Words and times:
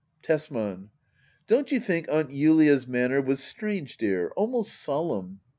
Tesman. 0.23 0.89
Don't 1.45 1.71
you 1.71 1.79
think 1.79 2.07
Aunt 2.09 2.31
Julia's 2.31 2.87
manner 2.87 3.21
was 3.21 3.39
strange, 3.43 3.97
dear? 3.97 4.31
Almost 4.35 4.73
solemn 4.81 5.41